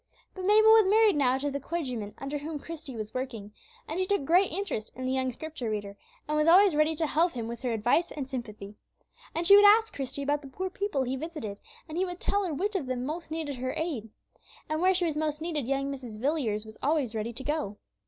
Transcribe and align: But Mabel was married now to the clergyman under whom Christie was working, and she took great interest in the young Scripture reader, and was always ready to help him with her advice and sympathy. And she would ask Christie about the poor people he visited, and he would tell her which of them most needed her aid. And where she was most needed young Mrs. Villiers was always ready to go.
But 0.33 0.45
Mabel 0.47 0.71
was 0.71 0.89
married 0.89 1.15
now 1.15 1.37
to 1.37 1.51
the 1.51 1.59
clergyman 1.59 2.15
under 2.17 2.39
whom 2.39 2.57
Christie 2.57 2.95
was 2.95 3.13
working, 3.13 3.53
and 3.87 3.99
she 3.99 4.07
took 4.07 4.25
great 4.25 4.51
interest 4.51 4.91
in 4.95 5.05
the 5.05 5.11
young 5.11 5.31
Scripture 5.31 5.69
reader, 5.69 5.95
and 6.27 6.35
was 6.35 6.47
always 6.47 6.75
ready 6.75 6.95
to 6.95 7.05
help 7.05 7.33
him 7.33 7.47
with 7.47 7.61
her 7.61 7.71
advice 7.71 8.09
and 8.09 8.27
sympathy. 8.27 8.73
And 9.35 9.45
she 9.45 9.55
would 9.55 9.63
ask 9.63 9.93
Christie 9.95 10.23
about 10.23 10.41
the 10.41 10.47
poor 10.47 10.71
people 10.71 11.03
he 11.03 11.17
visited, 11.17 11.59
and 11.87 11.99
he 11.99 12.05
would 12.05 12.19
tell 12.19 12.43
her 12.45 12.51
which 12.55 12.73
of 12.75 12.87
them 12.87 13.05
most 13.05 13.29
needed 13.29 13.57
her 13.57 13.75
aid. 13.77 14.09
And 14.67 14.81
where 14.81 14.95
she 14.95 15.05
was 15.05 15.15
most 15.15 15.39
needed 15.39 15.67
young 15.67 15.93
Mrs. 15.93 16.19
Villiers 16.19 16.65
was 16.65 16.79
always 16.81 17.13
ready 17.13 17.31
to 17.33 17.43
go. 17.43 17.77